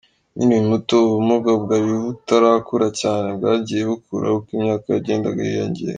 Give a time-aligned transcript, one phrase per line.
[0.35, 5.89] Nkiri muto ubu bumuga bwari butarakura cyane, bwagiye bukura uko imyaka yagendaga yiyongera.